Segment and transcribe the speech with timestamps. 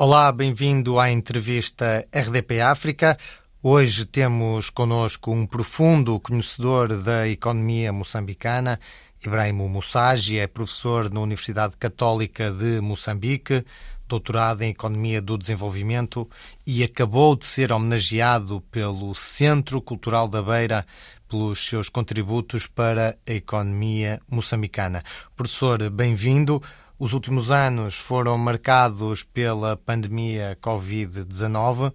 [0.00, 3.18] Olá, bem-vindo à entrevista RDP África.
[3.60, 8.78] Hoje temos connosco um profundo conhecedor da economia moçambicana.
[9.20, 13.64] Ibrahimo Moussagi é professor na Universidade Católica de Moçambique,
[14.06, 16.30] doutorado em Economia do Desenvolvimento
[16.64, 20.86] e acabou de ser homenageado pelo Centro Cultural da Beira
[21.28, 25.02] pelos seus contributos para a economia moçambicana.
[25.36, 26.62] Professor, bem-vindo.
[27.00, 31.94] Os últimos anos foram marcados pela pandemia Covid-19.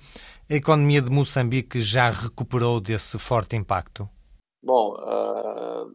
[0.50, 4.10] A economia de Moçambique já recuperou desse forte impacto?
[4.64, 5.94] Bom, uh,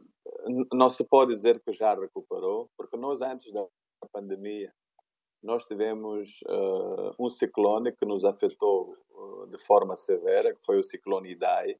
[0.74, 3.66] não se pode dizer que já recuperou, porque nós, antes da
[4.12, 4.70] pandemia,
[5.42, 10.84] nós tivemos uh, um ciclone que nos afetou uh, de forma severa, que foi o
[10.84, 11.78] ciclone Idai,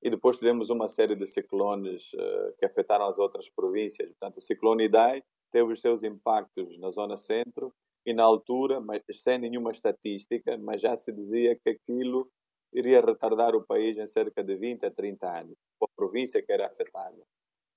[0.00, 2.12] e depois tivemos uma série de ciclones
[2.56, 4.08] que afetaram as outras províncias.
[4.10, 7.72] Portanto, o ciclone Idai teve os seus impactos na zona centro
[8.06, 12.30] e na altura, mas sem nenhuma estatística, mas já se dizia que aquilo
[12.72, 16.66] iria retardar o país em cerca de 20 a 30 anos, a província que era
[16.66, 17.22] afetada.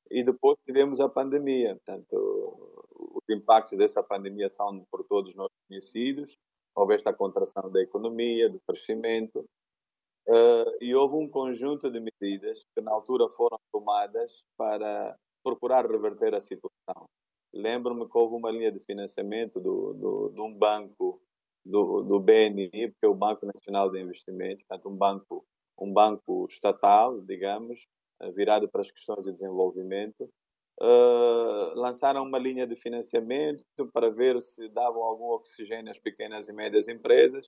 [0.10, 2.82] E depois tivemos a pandemia, portanto,
[3.16, 6.38] os impactos dessa pandemia são por todos nós conhecidos,
[6.76, 9.46] houve esta contração da economia, do crescimento,
[10.28, 16.36] uh, e houve um conjunto de medidas que na altura foram tomadas para procurar reverter
[16.36, 17.08] a situação.
[17.54, 21.22] Lembro-me que houve uma linha de financiamento do, do, de um banco
[21.66, 25.46] do, do BNI, que é o Banco Nacional de Investimentos, portanto, um banco,
[25.78, 27.86] um banco estatal, digamos,
[28.22, 30.30] eh, virado para as questões de desenvolvimento.
[30.80, 33.64] Uh, lançaram uma linha de financiamento
[33.94, 37.46] para ver se davam algum oxigênio às pequenas e médias empresas.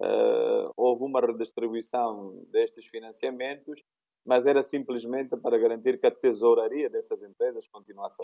[0.00, 3.80] Uh, houve uma redistribuição destes financiamentos,
[4.24, 8.20] mas era simplesmente para garantir que a tesouraria dessas empresas continuasse.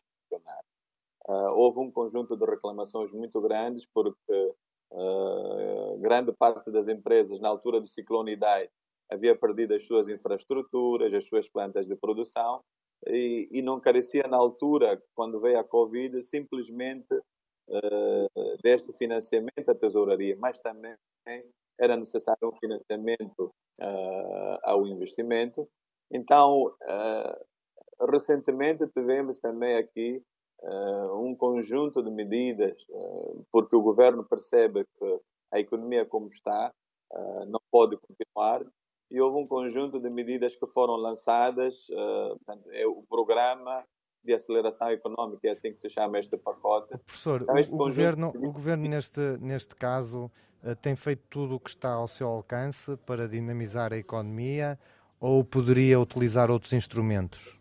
[1.28, 4.54] Uh, houve um conjunto de reclamações muito grandes, porque
[4.92, 8.70] uh, grande parte das empresas, na altura do ciclone Idai,
[9.12, 12.62] havia perdido as suas infraestruturas, as suas plantas de produção,
[13.06, 19.74] e, e não carecia na altura, quando veio a Covid, simplesmente uh, deste financiamento à
[19.74, 20.96] tesouraria, mas também
[21.78, 23.52] era necessário um financiamento
[24.64, 25.68] ao investimento.
[26.10, 26.74] Então,
[28.10, 30.20] recentemente tivemos também aqui
[31.14, 35.20] um conjunto de medidas, uh, porque o governo percebe que
[35.52, 36.72] a economia como está
[37.12, 38.64] uh, não pode continuar
[39.10, 41.86] e houve um conjunto de medidas que foram lançadas,
[42.72, 43.82] é o programa
[44.22, 46.88] de aceleração económica, é assim que se chama este pacote.
[47.06, 48.36] Professor, então, este o, governo, de...
[48.46, 50.30] o governo neste, neste caso
[50.82, 54.78] tem feito tudo o que está ao seu alcance para dinamizar a economia
[55.18, 57.57] ou poderia utilizar outros instrumentos?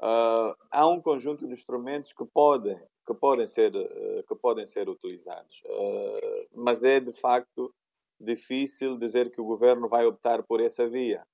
[0.00, 4.88] Uh, há um conjunto de instrumentos que podem, que podem, ser, uh, que podem ser
[4.88, 7.74] utilizados, uh, mas é de facto
[8.20, 11.24] difícil dizer que o governo vai optar por essa via.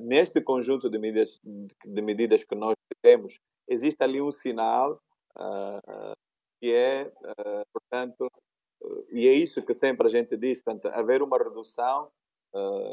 [0.00, 1.40] neste conjunto de medidas,
[1.84, 4.98] de medidas que nós temos, existe ali um sinal
[6.58, 7.12] que é,
[7.70, 8.30] portanto,
[9.10, 12.10] e é isso que sempre a gente diz, portanto, haver uma redução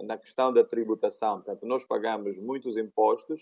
[0.04, 1.42] na questão da tributação.
[1.42, 3.42] Portanto, nós pagamos muitos impostos,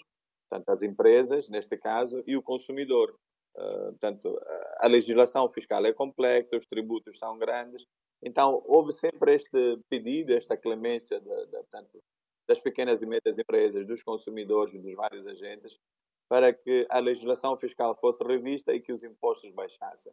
[0.49, 3.15] portanto, as empresas, neste caso, e o consumidor.
[3.55, 4.37] Uh, portanto,
[4.79, 7.85] a legislação fiscal é complexa, os tributos são grandes,
[8.21, 12.03] então houve sempre este pedido, esta clemência de, de, portanto,
[12.47, 15.79] das pequenas e médias empresas, dos consumidores, dos vários agentes,
[16.27, 20.11] para que a legislação fiscal fosse revista e que os impostos baixassem.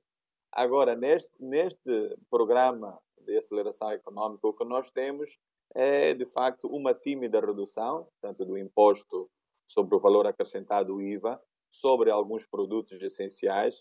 [0.52, 5.38] Agora, neste, neste programa de aceleração econômica, o que nós temos
[5.74, 9.30] é, de facto, uma tímida redução, tanto do imposto
[9.72, 11.40] sobre o valor acrescentado IVA,
[11.70, 13.78] sobre alguns produtos essenciais,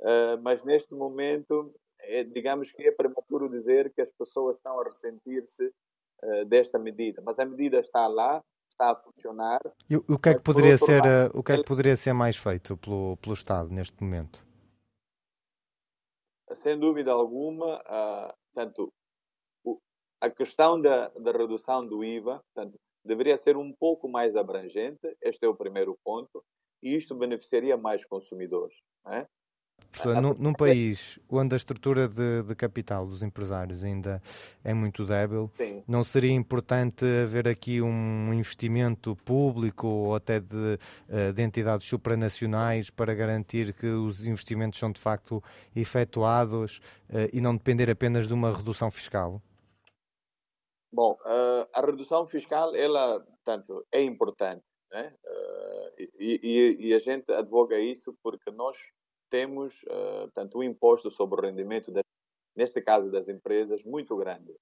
[0.00, 4.84] uh, mas neste momento, é, digamos que é prematuro dizer que as pessoas estão a
[4.84, 5.66] ressentir-se
[6.22, 9.60] uh, desta medida, mas a medida está lá, está a funcionar.
[9.88, 12.36] E o que é que poderia ser, lado, o que é que poderia ser mais
[12.36, 14.44] feito pelo, pelo Estado neste momento?
[16.52, 18.92] Sem dúvida alguma, uh, tanto
[20.20, 25.44] a questão da, da redução do IVA, portanto, deveria ser um pouco mais abrangente, este
[25.44, 26.44] é o primeiro ponto,
[26.82, 28.76] e isto beneficiaria mais consumidores.
[29.06, 29.26] É?
[29.90, 34.22] Professor, num, num, país onde a estrutura de, de, capital dos empresários ainda
[34.62, 35.82] é muito débil, Sim.
[35.86, 42.88] não seria importante haver aqui um investimento público ou até de, eh, de, entidades supranacionais
[42.88, 45.42] para garantir que os investimentos são de facto
[45.74, 49.42] efetuados eh, e não depender apenas de uma redução fiscal?
[50.92, 51.16] Bom,
[51.72, 55.14] a redução fiscal, ela, tanto é importante, né?
[55.96, 58.76] E, e, e, a gente advoga isso porque nós
[59.30, 59.84] temos,
[60.34, 61.92] tanto o imposto sobre o rendimento
[62.56, 64.52] neste caso das empresas, muito grande.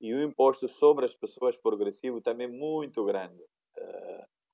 [0.00, 3.42] E o imposto sobre as pessoas progressivo também muito grande.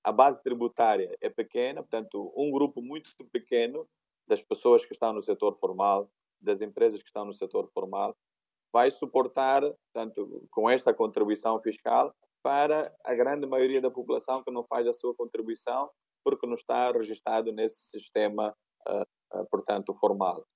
[0.04, 3.88] A base tributária é pequena, portanto, um grupo muito pequeno
[4.26, 6.10] das pessoas que estão no setor formal,
[6.40, 8.16] das empresas que estão no setor formal,
[8.72, 14.64] vai suportar, portanto, com esta contribuição fiscal, para a grande maioria da população que não
[14.64, 15.90] faz a sua contribuição
[16.24, 18.54] porque não está registrado nesse sistema,
[18.88, 20.46] uh, uh, portanto, formal.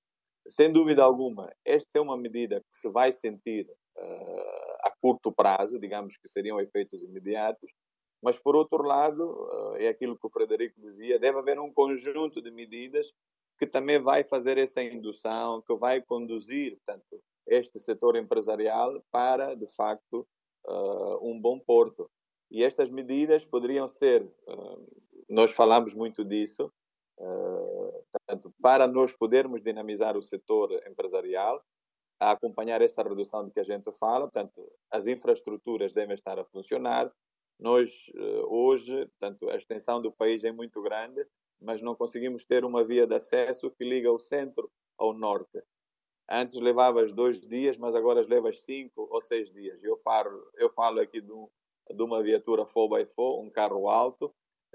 [0.48, 5.78] Sem dúvida alguma, esta é uma medida que se vai sentir uh, a curto prazo,
[5.78, 7.70] digamos que seriam efeitos imediatos,
[8.22, 9.48] mas, por outro lado,
[9.78, 13.10] é aquilo que o Frederico dizia, deve haver um conjunto de medidas
[13.58, 17.20] que também vai fazer essa indução, que vai conduzir, portanto,
[17.50, 20.26] este setor empresarial para, de facto,
[20.66, 22.08] uh, um bom porto.
[22.50, 24.86] E estas medidas poderiam ser, uh,
[25.28, 26.72] nós falamos muito disso,
[27.18, 31.62] uh, portanto, para nós podermos dinamizar o setor empresarial,
[32.20, 36.44] a acompanhar essa redução de que a gente fala, portanto, as infraestruturas devem estar a
[36.44, 37.10] funcionar.
[37.58, 37.90] Nós,
[38.46, 41.26] hoje, portanto, a extensão do país é muito grande,
[41.58, 45.62] mas não conseguimos ter uma via de acesso que liga o centro ao norte.
[46.30, 49.82] Antes levavas dois dias, mas agora levas cinco ou seis dias.
[49.82, 51.48] Eu falo, eu falo aqui de, um,
[51.90, 54.32] de uma viatura 4x4, um carro alto,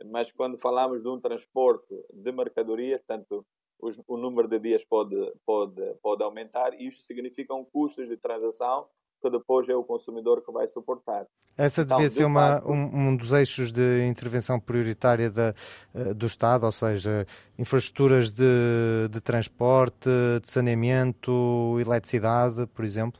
[0.08, 3.46] mas quando falamos de um transporte de mercadorias, tanto
[3.80, 5.16] os, o número de dias pode,
[5.46, 8.88] pode, pode aumentar e isso significa um custos de transação
[9.26, 11.26] que depois é o consumidor que vai suportar.
[11.58, 15.54] Essa então, devia ser uma, um, um, dos eixos de intervenção prioritária da,
[15.96, 17.26] eh, do Estado, ou seja,
[17.58, 20.10] infraestruturas de, de transporte,
[20.42, 23.20] de saneamento, eletricidade, por exemplo?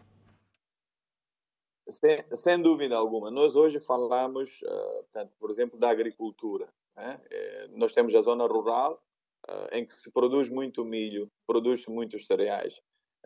[1.90, 3.32] Sem, sem dúvida alguma.
[3.32, 6.68] Nós hoje falamos, uh, portanto, por exemplo, da agricultura.
[6.96, 7.20] Né?
[7.32, 9.02] É, nós temos a zona rural,
[9.50, 12.80] uh, em que se produz muito milho, produz muitos cereais,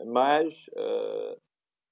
[0.05, 1.39] mas uh,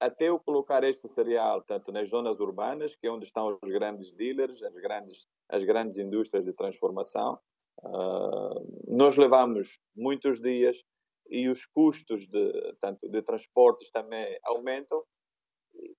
[0.00, 4.12] até eu colocar este cereal tanto nas zonas urbanas, que é onde estão os grandes
[4.12, 7.38] dealers, as grandes, as grandes indústrias de transformação,
[7.82, 10.82] uh, nós levamos muitos dias
[11.28, 15.02] e os custos de, tanto de transportes também aumentam.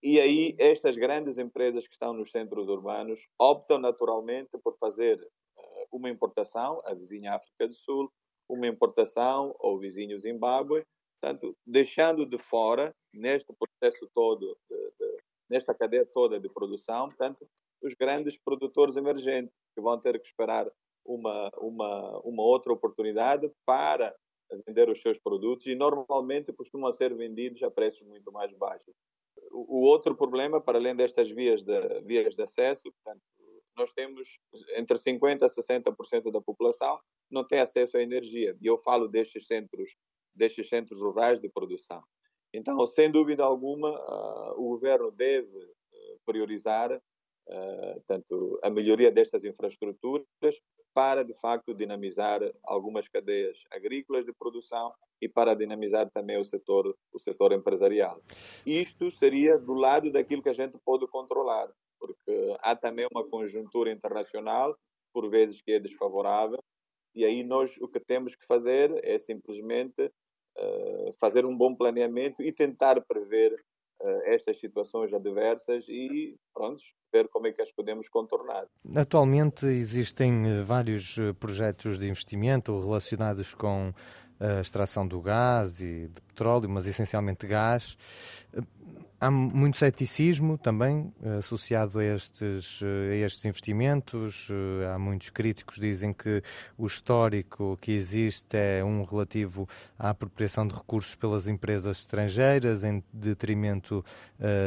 [0.01, 5.87] E aí estas grandes empresas que estão nos centros urbanos optam naturalmente por fazer uh,
[5.91, 8.11] uma importação, a vizinha África do Sul,
[8.47, 10.83] uma importação ao vizinho Zimbábue,
[11.19, 15.17] Portanto, deixando de fora, neste processo todo, de, de,
[15.49, 17.47] nesta cadeia toda de produção, portanto,
[17.81, 20.69] os grandes produtores emergentes, que vão ter que esperar
[21.05, 24.15] uma, uma, uma outra oportunidade para
[24.65, 28.93] vender os seus produtos e normalmente costumam ser vendidos a preços muito mais baixos.
[29.51, 33.21] O, o outro problema, para além destas vias de, vias de acesso, portanto,
[33.77, 34.37] nós temos
[34.75, 36.99] entre 50% a 60% da população
[37.31, 38.57] não tem acesso à energia.
[38.59, 39.95] E eu falo destes centros
[40.39, 42.01] destes centros rurais de produção.
[42.53, 49.43] Então, sem dúvida alguma, uh, o governo deve uh, priorizar uh, tanto a melhoria destas
[49.43, 50.59] infraestruturas
[50.93, 54.91] para, de facto, dinamizar algumas cadeias agrícolas de produção
[55.21, 58.19] e para dinamizar também o setor, o setor empresarial.
[58.65, 61.69] Isto seria do lado daquilo que a gente pode controlar,
[61.99, 64.75] porque há também uma conjuntura internacional,
[65.13, 66.59] por vezes que é desfavorável,
[67.13, 70.11] e aí nós o que temos que fazer é simplesmente
[71.19, 77.47] fazer um bom planeamento e tentar prever uh, estas situações adversas e pronto, ver como
[77.47, 78.67] é que as podemos contornar.
[78.95, 83.91] Atualmente existem eh, vários projetos de investimento relacionados com
[84.39, 87.97] a extração do gás e de petróleo, mas essencialmente gás.
[89.21, 94.47] Há muito ceticismo também eh, associado a estes, eh, a estes investimentos.
[94.49, 96.41] Eh, há muitos críticos que dizem que
[96.77, 99.67] o histórico que existe é um relativo
[99.97, 104.05] à apropriação de recursos pelas empresas estrangeiras em detrimento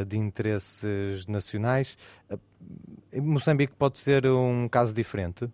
[0.06, 1.96] de interesses nacionais.
[3.14, 5.48] Moçambique pode ser um caso diferente?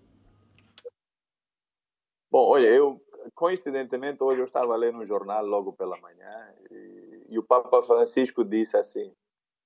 [2.31, 2.98] Bom, olha, eu
[3.39, 8.43] coincidentemente hoje eu estava ler um jornal logo pela manhã e e o Papa Francisco
[8.43, 9.15] disse assim: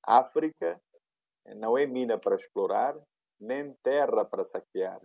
[0.02, 0.80] África
[1.56, 2.98] não é mina para explorar,
[3.40, 5.00] nem terra para saquear.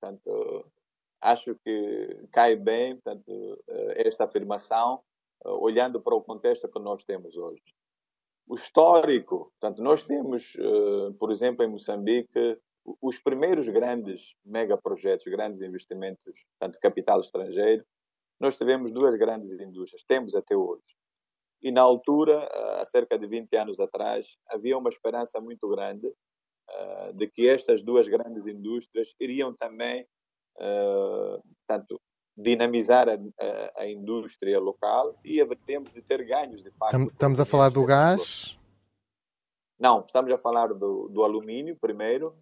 [0.00, 0.66] Portanto,
[1.20, 5.02] acho que cai bem portanto, eh, esta afirmação,
[5.44, 7.62] eh, olhando para o contexto que nós temos hoje.
[8.48, 12.58] O histórico, portanto, nós temos, eh, por exemplo, em Moçambique,
[13.00, 17.84] os primeiros grandes megaprojetos, grandes investimentos, tanto capital estrangeiro,
[18.40, 20.82] nós tivemos duas grandes indústrias, temos até hoje.
[21.62, 22.48] E na altura,
[22.80, 27.82] há cerca de 20 anos atrás, havia uma esperança muito grande uh, de que estas
[27.82, 30.04] duas grandes indústrias iriam também,
[30.56, 32.00] uh, tanto
[32.36, 36.96] dinamizar a, a, a, indústria local e haveremos de ter ganhos, de facto.
[37.12, 38.58] Estamos a falar do gás?
[39.78, 42.34] Não, estamos a falar do, do alumínio primeiro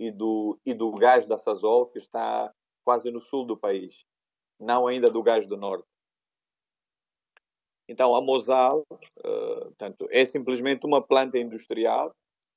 [0.00, 2.50] e do, e do gás da Sasol, que está
[2.82, 3.94] quase no sul do país,
[4.58, 5.86] não ainda do gás do norte.
[7.86, 12.14] Então, a Mosal uh, portanto, é simplesmente uma planta industrial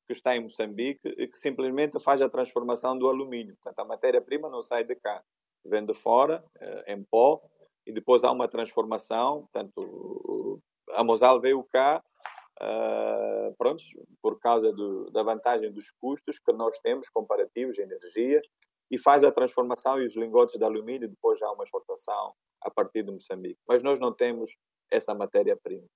[0.07, 3.57] que está em Moçambique e que simplesmente faz a transformação do alumínio.
[3.61, 5.21] Portanto, a matéria-prima não sai de cá,
[5.65, 7.41] vem de fora, uh, em pó,
[7.85, 9.49] e depois há uma transformação.
[9.51, 12.01] Portanto, a Mosal veio cá,
[12.63, 13.83] uh, pronto,
[14.21, 18.41] por causa do, da vantagem dos custos que nós temos comparativos de energia,
[18.93, 23.03] e faz a transformação e os lingotes de alumínio, depois há uma exportação a partir
[23.03, 23.59] de Moçambique.
[23.67, 24.55] Mas nós não temos
[24.91, 25.87] essa matéria-prima.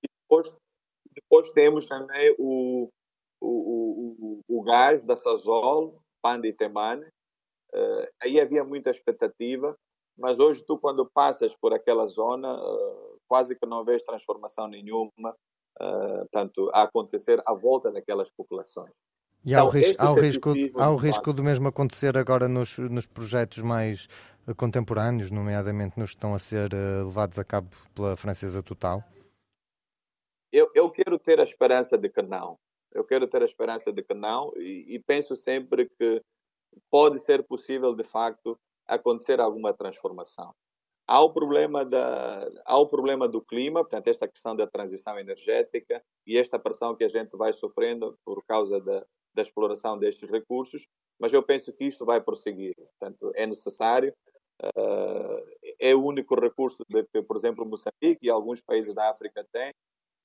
[0.00, 0.52] E depois,
[1.12, 2.88] depois temos também o,
[3.40, 7.04] o, o, o, gás da Sazol, Panda e Temane.
[7.74, 9.76] Uh, aí havia muita expectativa,
[10.16, 15.36] mas hoje tu, quando passas por aquela zona, uh, quase que não vês transformação nenhuma,
[15.80, 18.92] uh, tanto a acontecer à volta daquelas populações.
[19.44, 22.48] E há, então, o, risco, há, o risco, há o risco do mesmo acontecer agora
[22.48, 24.08] nos, nos projetos mais
[24.56, 29.04] contemporâneos, nomeadamente nos que estão a ser levados a cabo pela Francesa Total?
[30.52, 32.58] Eu, eu quero ter a esperança de que não.
[32.92, 36.22] Eu quero ter a esperança de que não e, e penso sempre que
[36.90, 40.54] pode ser possível, de facto, acontecer alguma transformação.
[41.08, 46.02] Há o problema da há o problema do clima, portanto esta questão da transição energética
[46.26, 50.86] e esta pressão que a gente vai sofrendo por causa da, da exploração destes recursos,
[51.18, 52.74] mas eu penso que isto vai prosseguir.
[52.74, 54.12] Portanto, é necessário.
[54.62, 55.44] Uh,
[55.78, 59.70] é o único recurso de que, por exemplo, Moçambique e alguns países da África têm,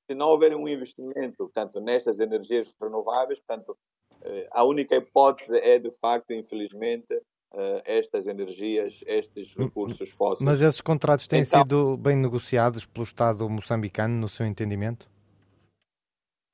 [0.09, 3.77] se não houver um investimento, portanto, nestas energias renováveis, portanto,
[4.23, 7.21] eh, a única hipótese é, de facto, infelizmente,
[7.53, 10.46] eh, estas energias, estes recursos fósseis.
[10.46, 15.10] Mas esses contratos têm então, sido bem negociados pelo Estado moçambicano, no seu entendimento?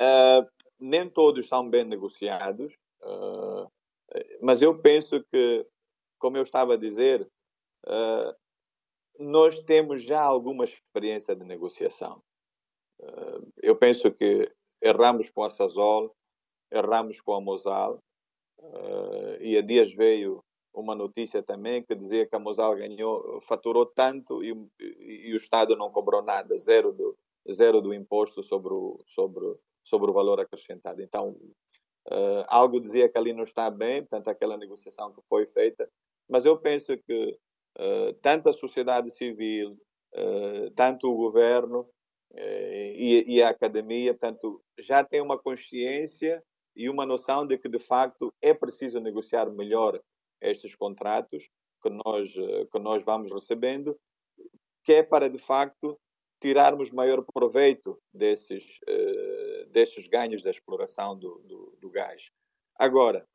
[0.02, 0.50] Uh,
[0.80, 2.74] nem todos são bem negociados,
[3.04, 3.72] uh,
[4.42, 5.68] mas eu penso que,
[6.18, 7.30] como eu estava a dizer,
[7.86, 8.36] uh,
[9.20, 12.22] nós temos já alguma experiência de negociação.
[13.62, 14.52] Eu penso que
[14.82, 16.16] erramos com a Sazol,
[16.72, 18.00] erramos com a Mosal,
[19.40, 20.44] e há dias veio
[20.80, 25.76] uma notícia também que dizia que a Mosal ganhou, faturou tanto e, e, o Estado
[25.76, 27.18] não cobrou nada, zero do,
[27.52, 31.02] zero do imposto sobre o, sobre, sobre o valor acrescentado.
[31.02, 31.30] Então,
[32.10, 35.90] uh, algo dizia que ali não está bem, portanto, aquela negociação que foi feita,
[36.30, 37.38] mas eu penso que
[37.80, 39.72] uh, tanto a sociedade civil,
[40.14, 41.90] uh, tanto o governo,
[42.30, 46.44] e, e a academia, portanto, já tem uma consciência
[46.76, 49.98] e uma noção de que, de facto, é preciso negociar melhor
[50.42, 51.50] estes contratos
[51.82, 53.98] que nós, eh, que nós vamos recebendo,
[54.84, 56.00] que é para, de facto,
[56.40, 62.30] tirarmos maior proveito desses, uh, desses ganhos da exploração do, do, do, gás.
[62.76, 63.28] Agora,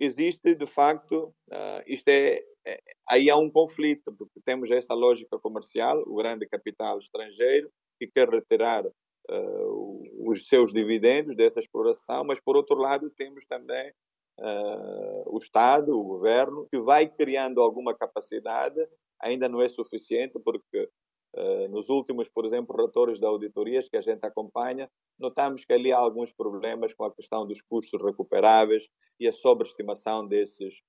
[0.00, 5.38] existe, de facto, uh, isto é, é, aí há um conflito, porque temos essa lógica
[5.38, 12.40] comercial, o grande capital estrangeiro, que quer retirar uh, os seus dividendos dessa exploração, mas
[12.40, 13.92] por outro lado temos também
[14.38, 18.80] uh, o Estado, o governo, que vai criando alguma capacidade,
[19.20, 20.88] ainda não é suficiente, porque
[21.34, 25.92] uh, nos últimos, por exemplo, relatórios de auditorias que a gente acompanha, notamos que ali
[25.92, 28.86] há alguns problemas com a questão dos custos recuperáveis
[29.18, 30.82] e a sobreestimação desses,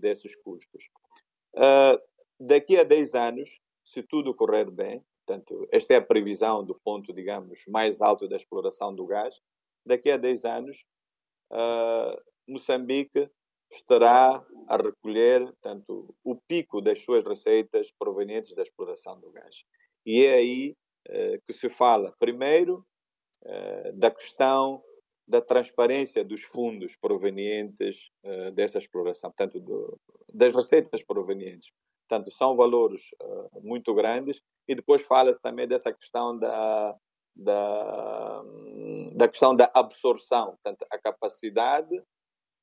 [0.00, 0.90] desses custos.
[2.40, 3.48] daqui a 10 anos,
[3.84, 8.36] se tudo correr bem, Portanto, esta é a previsão do ponto, digamos, mais alto da
[8.36, 9.40] exploração do gás.
[9.86, 10.84] Daqui a 10 anos,
[11.52, 13.30] uh, Moçambique
[13.70, 19.64] estará a recolher portanto, o pico das suas receitas provenientes da exploração do gás.
[20.04, 20.76] E é aí
[21.08, 22.84] uh, que se fala, primeiro,
[23.44, 24.82] uh, da questão
[25.26, 28.10] da transparência dos fundos provenientes
[28.52, 29.96] dessa exploração, portanto, do,
[30.34, 31.70] das receitas provenientes.
[32.08, 36.96] Portanto, são valores uh, muito grandes e depois fala-se também dessa questão da,
[37.36, 38.42] da,
[39.14, 42.02] da questão da absorção, portanto, a capacidade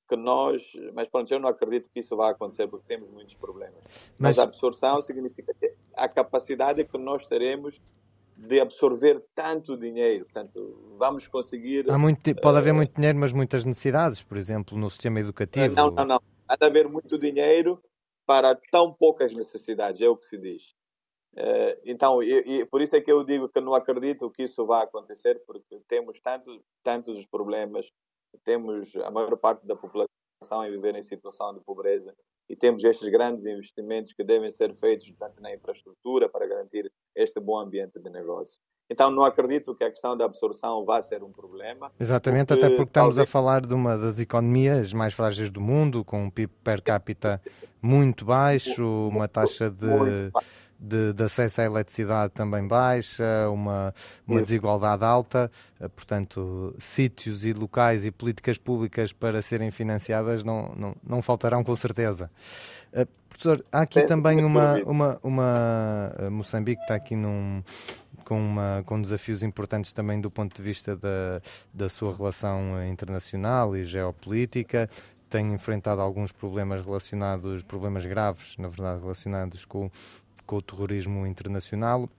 [0.07, 3.79] que nós, mas pronto, eu não acredito que isso vá acontecer porque temos muitos problemas.
[3.83, 5.53] Mas, mas a absorção significa
[5.95, 7.81] a capacidade que nós teremos
[8.37, 11.89] de absorver tanto dinheiro, portanto, vamos conseguir.
[11.89, 15.75] Há muito, pode haver uh, muito dinheiro, mas muitas necessidades, por exemplo, no sistema educativo.
[15.75, 16.21] Não, não, não.
[16.47, 17.81] Há de haver muito dinheiro
[18.27, 20.61] para tão poucas necessidades, é o que se diz.
[21.33, 24.65] Uh, então, e, e, por isso é que eu digo que não acredito que isso
[24.65, 27.87] vá acontecer, porque temos tantos, tantos problemas,
[28.43, 32.15] temos a maior parte da população a viver em situação de pobreza,
[32.49, 37.39] e temos estes grandes investimentos que devem ser feitos tanto na infraestrutura para garantir este
[37.39, 38.59] bom ambiente de negócio.
[38.89, 41.91] Então, não acredito que a questão da absorção vá ser um problema.
[41.99, 43.29] Exatamente, porque, até porque estamos talvez...
[43.29, 47.41] a falar de uma das economias mais frágeis do mundo, com um PIB per capita
[47.81, 50.31] muito baixo, uma taxa de,
[50.79, 53.93] de, de acesso à eletricidade também baixa, uma,
[54.25, 55.51] uma desigualdade alta,
[55.95, 61.75] portanto, sítios e locais e políticas públicas para serem financiadas não, não, não faltarão com
[61.75, 62.29] certeza.
[62.93, 67.61] Uh, professor, há aqui também uma, uma, uma uh, Moçambique está aqui num
[68.27, 71.41] com, uma, com desafios importantes também do ponto de vista da,
[71.73, 74.89] da sua relação internacional e geopolítica.
[75.29, 79.89] Tem enfrentado alguns problemas relacionados, problemas graves, na verdade, relacionados com,
[80.45, 82.09] com o terrorismo internacional.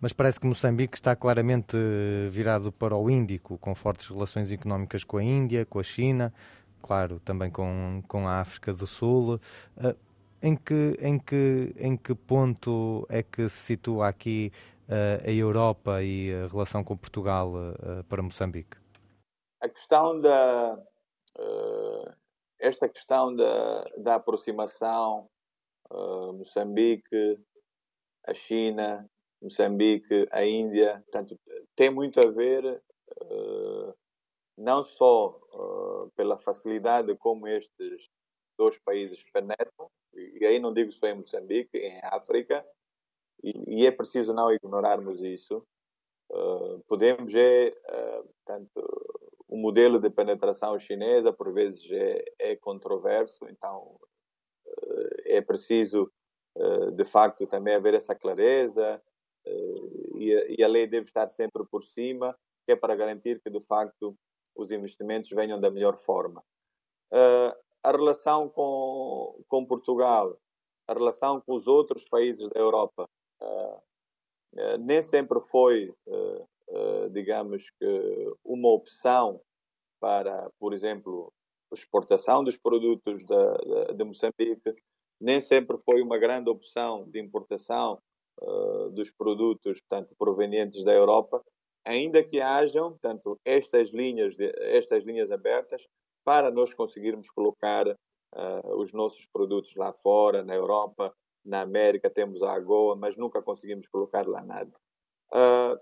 [0.00, 1.76] Mas parece que Moçambique está claramente
[2.28, 6.34] virado para o Índico, com fortes relações económicas com a Índia, com a China,
[6.82, 9.40] claro, também com, com a África do Sul.
[9.76, 9.94] Uh,
[10.42, 14.50] em que, em, que, em que ponto é que se situa aqui
[15.26, 18.76] a Europa e a relação com Portugal uh, para Moçambique?
[19.60, 20.74] A questão da.
[21.38, 22.12] Uh,
[22.58, 25.28] esta questão da, da aproximação
[26.34, 27.38] Moçambique,
[28.26, 29.08] a China,
[29.42, 31.40] Moçambique, a Índia, portanto,
[31.74, 32.82] tem muito a ver
[34.58, 35.40] não só
[36.14, 38.08] pela facilidade como estes
[38.58, 42.64] dois países penetram, e aí não digo só em Moçambique, em África,
[43.42, 45.64] e, é preciso não ignorarmos isso.
[46.30, 48.80] Uh, podemos é, uh, tanto
[49.48, 53.98] o modelo de penetração chinesa por vezes é, é controverso, então
[54.66, 56.10] uh, é preciso
[56.94, 59.00] de facto também haver essa clareza
[60.16, 63.48] e a, e, a, lei deve estar sempre por cima, que é para garantir que
[63.48, 64.18] de facto
[64.56, 66.42] os investimentos venham da melhor forma.
[67.82, 70.36] a relação com, com Portugal,
[70.88, 73.08] a relação com os outros países da Europa
[74.80, 79.40] nem sempre foi, ah, digamos que, uma opção
[80.00, 81.32] para, por exemplo,
[81.72, 84.74] exportação dos produtos de, de Moçambique,
[85.20, 87.98] nem sempre foi uma grande opção de importação
[88.92, 91.42] dos produtos, portanto, provenientes da Europa,
[91.84, 95.86] ainda que hajam, portanto, estas linhas, de, estas linhas abertas
[96.24, 102.42] para nós conseguirmos colocar uh, os nossos produtos lá fora, na Europa, na América temos
[102.42, 104.72] a AGOA, mas nunca conseguimos colocar lá nada.
[105.32, 105.78] Uh,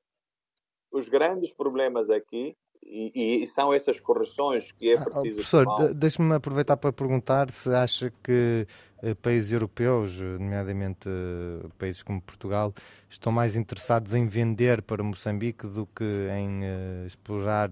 [0.90, 5.58] os grandes problemas aqui, e, e, são essas correções que é ah, preciso.
[5.60, 8.66] Ah, professor, deixe-me aproveitar para perguntar se acha que
[9.02, 12.72] eh, países europeus, nomeadamente eh, países como Portugal,
[13.08, 17.70] estão mais interessados em vender para Moçambique do que em eh, explorar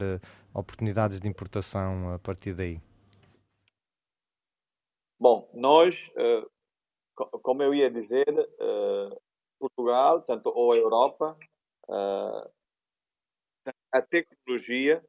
[0.53, 2.79] oportunidades de importação a partir daí.
[5.19, 6.11] Bom, nós
[7.17, 9.21] como eu ia dizer, uh,
[9.59, 11.37] Portugal, tanto ou a Europa,
[11.89, 12.51] uh,
[13.91, 15.03] a tecnologia,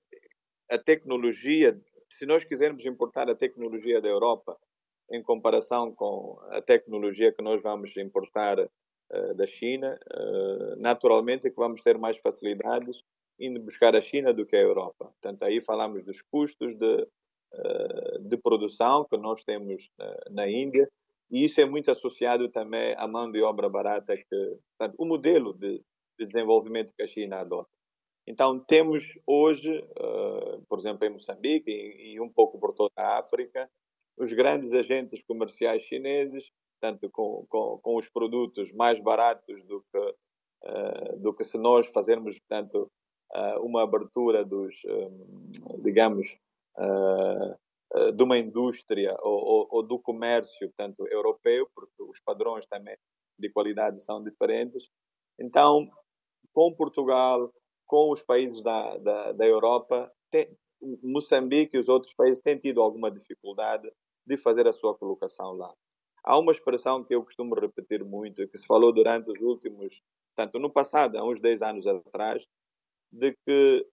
[0.70, 4.58] a tecnologia, se nós quisermos importar a tecnologia da Europa
[5.12, 10.00] em comparação com a tecnologia que nós vamos importar uh, da China,
[10.78, 13.04] naturalmente é que vamos ter mais facilidades
[13.39, 15.06] indo buscar a China do que a Europa.
[15.06, 17.08] Portanto, aí falamos dos custos de,
[18.22, 19.89] de produção que nós temos
[20.32, 20.89] na Índia,
[21.30, 25.54] e isso é muito associado também à mão de obra barata, que, portanto, o modelo
[25.54, 25.84] de,
[26.20, 27.70] de desenvolvimento que a China adota.
[28.28, 33.20] Então, temos hoje, uh, por exemplo, em Moçambique e, e, um pouco por toda a
[33.20, 33.70] África,
[34.18, 40.00] os grandes agentes comerciais chineses, tanto com, com, com os produtos mais baratos do que,
[40.00, 42.92] uh, do que se nós fazermos, portanto,
[43.34, 46.38] uh, uma abertura dos, um, digamos,
[46.80, 47.58] eh,
[48.15, 52.97] de uma indústria ou, ou, ou, do comércio, portanto, europeu, porque os padrões também
[53.39, 54.89] de qualidade são diferentes.
[55.39, 55.89] Então,
[56.54, 57.54] com Portugal,
[57.86, 60.50] com os países da, da, da Europa, tem,
[61.02, 63.89] Moçambique e os outros países têm tido alguma dificuldade
[64.26, 65.73] de fazer a sua colocação lá.
[66.23, 70.02] Há uma expressão que eu costumo repetir muito, que se falou durante os últimos,
[70.36, 72.45] tanto no passado, há uns 10 anos atrás,
[73.12, 73.88] de que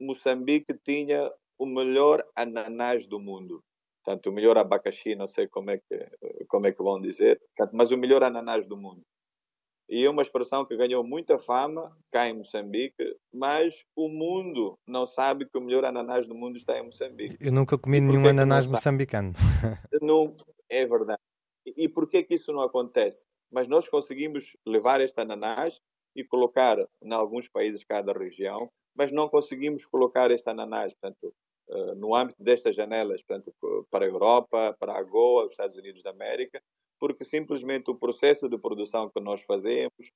[0.00, 3.62] Moçambique tinha o melhor ananás do mundo.
[4.02, 7.38] Portanto, o melhor abacaxi, não sei como é que, como é que vão dizer,
[7.70, 9.02] mas o melhor ananás do mundo.
[9.86, 15.04] E é uma expressão que ganhou muita fama cá em Moçambique, mas o mundo não
[15.04, 17.36] sabe que o melhor ananás do mundo está em Moçambique.
[17.38, 19.34] Eu nunca comi nenhum ananás moçambicano.
[20.00, 20.34] Não,
[20.68, 21.20] é verdade.
[21.76, 23.26] E, por que que isso não acontece?
[23.50, 25.78] Mas nós conseguimos levar este ananás
[26.16, 30.94] e colocar em alguns países cada região, mas não conseguimos colocar este ananás.
[30.94, 31.34] Portanto,
[31.96, 33.54] no âmbito destas janelas, portanto,
[33.90, 36.62] para a Europa, para a AGOA, os Estados Unidos da América,
[36.98, 40.12] porque simplesmente o processo de produção que nós fazemos,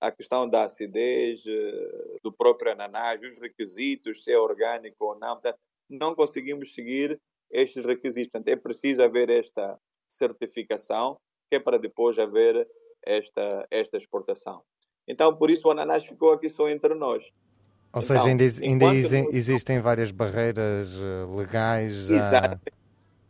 [0.00, 5.34] a questão da acidez, uh, do próprio ananás, os requisitos, se é orgânico ou não,
[5.34, 8.30] portanto, não conseguimos seguir estes requisitos.
[8.30, 11.18] Portanto, é preciso haver esta certificação,
[11.50, 12.68] que é para depois haver
[13.04, 14.62] esta, esta exportação.
[15.06, 17.24] Então, por isso o ananás ficou aqui só entre nós.
[17.92, 22.10] Ou então, seja, ainda, ainda existem várias barreiras eh, legais.
[22.10, 22.72] Exatamente.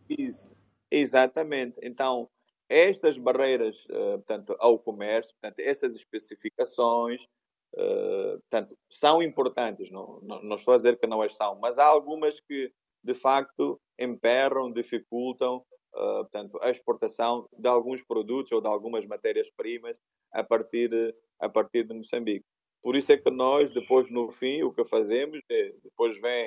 [0.08, 0.54] Isso.
[0.90, 1.76] Exatamente.
[1.82, 2.28] Então,
[2.68, 7.26] estas barreiras, uh, portanto, ao comércio, portanto, essas especificações,
[7.70, 9.90] portanto, são importantes.
[9.90, 12.72] Não, não, não, estou a dizer que não as são, mas há algumas que,
[13.04, 19.96] de facto, emperram, dificultam, uh, portanto, a exportação de alguns produtos ou de algumas matérias-primas
[20.32, 22.44] a partir, a partir de Moçambique.
[22.82, 26.46] Por isso é que nós, depois, no fim, o que fazemos é, depois vem,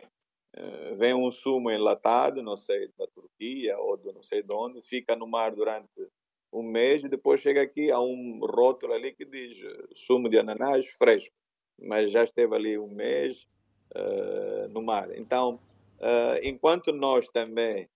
[0.57, 4.81] uh, vem um sumo enlatado, não sei, da Turquia ou de não sei de onde,
[4.81, 5.89] fica no mar durante
[6.53, 10.37] um mês e depois chega aqui, há um rótulo ali que diz eh, sumo de
[10.37, 11.33] ananás fresco,
[11.79, 13.47] mas já esteve ali um mês
[13.95, 15.17] uh, no mar.
[15.17, 15.55] Então,
[15.99, 17.89] uh, enquanto nós também,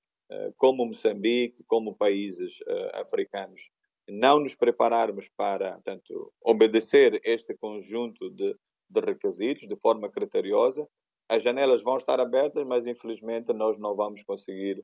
[0.58, 2.58] como Moçambique, como países
[2.93, 3.69] africanos,
[4.08, 8.56] não nos prepararmos para, portanto, obedecer este conjunto de,
[8.89, 10.88] de requisitos de forma criteriosa,
[11.28, 14.84] as janelas vão estar abertas, mas infelizmente nós não vamos conseguir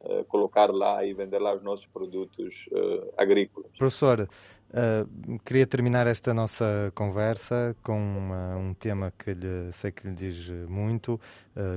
[0.00, 3.70] uh, colocar lá e vender lá os nossos produtos uh, agrícolas.
[3.78, 7.98] Professor, uh, queria terminar esta nossa conversa com
[8.58, 11.18] um tema que lhe, sei que lhe diz muito.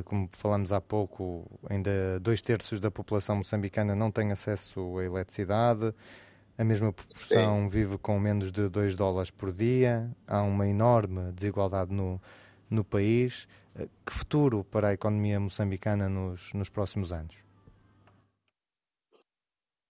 [0.04, 5.94] como falamos há pouco, ainda dois terços da população moçambicana não tem acesso à eletricidade
[6.62, 7.70] a mesma proporção Sim.
[7.70, 12.22] vive com menos de 2 dólares por dia, há uma enorme desigualdade no,
[12.70, 13.48] no país.
[13.76, 17.36] Eh, que futuro para a economia moçambicana nos, nos próximos anos?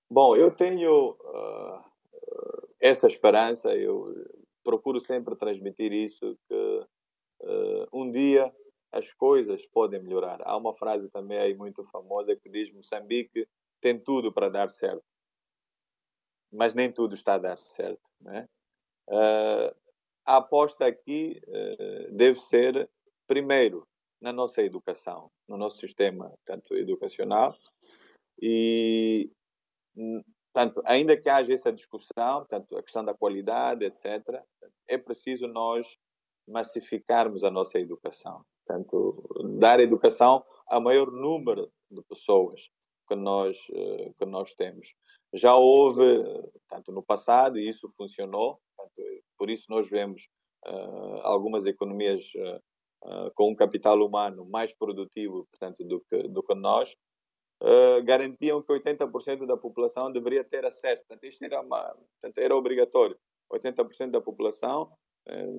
[0.10, 1.84] Bom, eu tenho uh,
[2.80, 4.14] essa esperança, eu
[4.64, 6.88] procuro sempre transmitir isso, que
[7.42, 8.50] uh, um dia
[8.94, 10.40] as coisas podem melhorar.
[10.46, 13.46] Há uma frase também aí muito famosa que diz Moçambique
[13.82, 15.11] tem tudo para dar certo
[16.52, 18.02] mas nem tudo está a dar certo.
[18.20, 18.48] Né?
[19.08, 19.76] Uh,
[20.26, 22.90] a aposta aqui uh, deve ser,
[23.28, 23.88] primeiro,
[24.22, 27.56] na nossa educação, no nosso sistema tanto educacional
[28.40, 29.32] e
[30.54, 34.44] tanto ainda que haja essa discussão, tanto a questão da qualidade, etc,
[34.88, 35.88] é preciso nós
[36.48, 39.24] massificarmos a nossa educação, tanto
[39.60, 42.70] dar educação a maior número de pessoas
[43.08, 44.94] que nós eh, que nós temos.
[45.34, 46.04] Já houve,
[46.70, 48.92] tanto no passado, e isso funcionou, tanto,
[49.38, 50.28] por isso nós vemos
[50.66, 52.60] uh, algumas economias uh,
[53.10, 56.96] uh, com um capital humano mais produtivo portanto, do, que, do que nós,
[58.06, 61.04] garantiam que 80% da população deveria ter acesso.
[61.06, 63.16] Portanto, isto era, uma, portanto, era obrigatório.
[63.54, 64.92] 80% da população,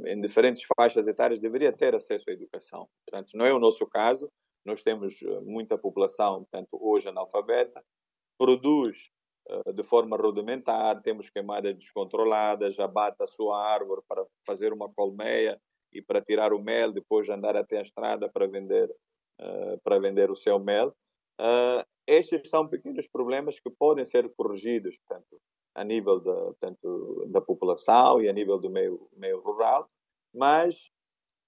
[0.07, 2.89] em diferentes faixas etárias, deveria ter acesso à educação.
[3.07, 4.29] Portanto, não é o nosso caso.
[4.65, 7.81] Nós temos muita população, portanto, hoje analfabeta,
[8.37, 8.99] produz
[9.75, 15.61] de forma rudimentar, temos queimadas descontroladas, abate a sua árvore para fazer uma colmeia
[15.93, 18.91] e para tirar o mel, depois andar até a estrada para vender,
[19.41, 20.95] uh, para vender o seu mel.
[21.41, 25.41] Uh, estes são pequenos problemas que podem ser corrigidos, portanto,
[25.75, 29.89] a nível da, portanto, da população e a nível do meio, meio rural,
[30.35, 30.91] mas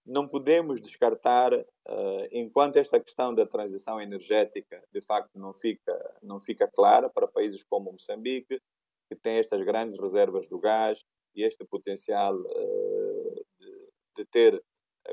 [0.06, 6.38] não podemos descartar, uh, enquanto esta questão da transição energética de facto não fica, não
[6.38, 8.60] fica clara para países como Moçambique,
[9.08, 11.02] que tem estas grandes reservas do gás
[11.34, 14.62] e este potencial uh, de, de, ter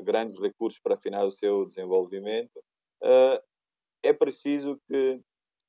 [0.03, 2.57] grandes recursos para afinar o seu desenvolvimento,
[3.01, 3.41] uh,
[4.03, 5.21] é preciso que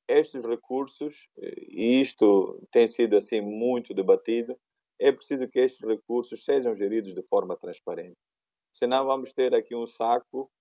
[0.07, 4.57] estes recursos, e isto tem sido assim muito debatido,
[4.99, 8.17] é preciso que estes recursos sejam geridos de forma transparente
[8.73, 10.51] senão vamos ter aqui um saco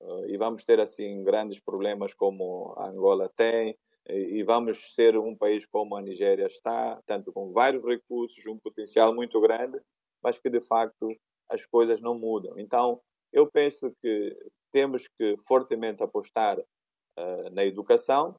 [0.00, 5.16] uh, e vamos ter assim grandes problemas como a Angola tem e, e vamos ser
[5.16, 9.80] um país como a Nigéria está, tanto com vários recursos, um potencial muito grande,
[10.22, 11.08] mas que de facto
[11.48, 12.58] as coisas não mudam.
[12.58, 13.00] Então,
[13.32, 14.36] eu penso que
[14.72, 18.34] temos que fortemente apostar uh, na educação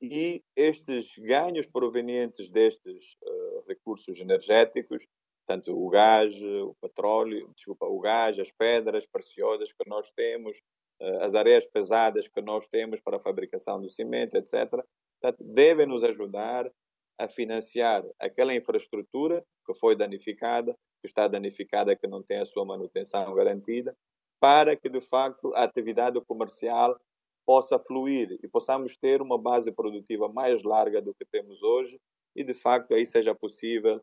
[0.00, 5.04] e estes ganhos provenientes destes uh, recursos energéticos
[5.48, 10.60] tanto o gás, o petróleo, desculpa, o gás, as pedras preciosas que nós temos,
[11.00, 14.84] eh, as areias pesadas que nós temos para a fabricação do cimento, etc.
[15.18, 16.70] Portanto, devem nos ajudar
[17.18, 22.66] a financiar aquela infraestrutura que foi danificada, que está danificada, que não tem a sua
[22.66, 23.96] manutenção garantida,
[24.38, 27.00] para que, de facto, a atividade comercial
[27.46, 31.98] possa fluir e possamos ter uma base produtiva mais larga do que temos hoje
[32.36, 33.98] e, de facto, aí seja possível,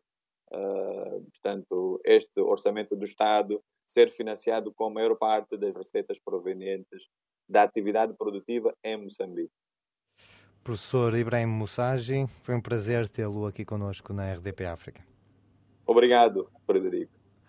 [0.51, 7.03] uh, portanto, este orçamento do Estado ser financiado com a maior parte das receitas provenientes
[7.47, 9.53] da atividade produtiva em Moçambique.
[10.63, 15.05] Professor Ibrahim Moussagi, foi um prazer tê-lo aqui conosco na RDP África.
[15.85, 17.04] Obrigado, Frederico.